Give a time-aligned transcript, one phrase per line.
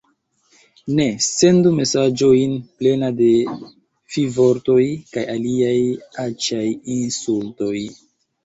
[0.99, 3.29] Ne sendu mesaĝojn plena de
[4.15, 4.81] fivortoj
[5.13, 5.77] kaj aliaj
[6.27, 6.67] aĉaj
[6.99, 7.77] insultoj